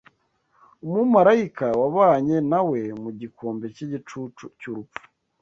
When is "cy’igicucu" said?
3.75-4.45